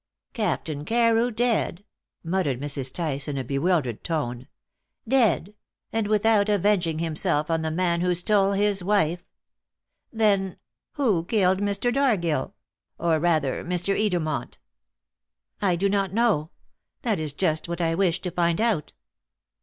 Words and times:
"Captain 0.33 0.83
Carew 0.83 1.29
dead!" 1.29 1.83
muttered 2.23 2.59
Mrs. 2.59 2.91
Tice 2.91 3.27
in 3.27 3.37
a 3.37 3.43
bewildered 3.43 4.03
tone; 4.03 4.47
"dead 5.07 5.53
and 5.93 6.07
without 6.07 6.49
avenging 6.49 6.97
himself 6.97 7.51
on 7.51 7.61
the 7.61 7.69
man 7.69 8.01
who 8.01 8.15
stole 8.15 8.53
his 8.53 8.83
wife! 8.83 9.23
Then, 10.11 10.57
who 10.93 11.23
killed 11.25 11.59
Mr. 11.59 11.93
Dargill 11.93 12.55
or 12.97 13.19
rather, 13.19 13.63
Mr. 13.63 13.95
Edermont?" 13.95 14.55
"I 15.61 15.75
do 15.75 15.87
not 15.87 16.13
know. 16.15 16.49
That 17.03 17.19
is 17.19 17.31
just 17.31 17.67
what 17.67 17.79
I 17.79 17.93
wish 17.93 18.21
to 18.21 18.31
find 18.31 18.59
out." 18.59 18.93